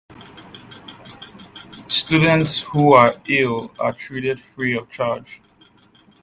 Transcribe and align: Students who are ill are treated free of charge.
Students 1.87 2.59
who 2.61 2.93
are 2.93 3.13
ill 3.27 3.69
are 3.77 3.93
treated 3.93 4.41
free 4.55 4.75
of 4.75 4.89
charge. 4.89 5.41